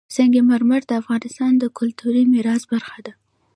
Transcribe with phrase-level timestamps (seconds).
[0.15, 3.13] سنگ مرمر د افغانستان د کلتوري میراث برخه ده.